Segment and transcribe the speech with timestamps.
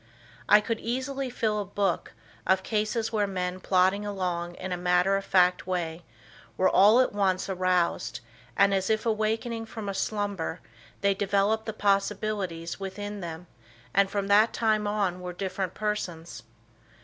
[0.49, 2.13] I could easily fill a book,
[2.47, 6.01] of cases where men plodding along in a matter of fact way,
[6.57, 8.19] were all at once aroused
[8.57, 10.59] and as if awakening from a slumber
[11.01, 13.45] they developed the possibilities within them
[13.93, 16.41] and from that time on were different persons.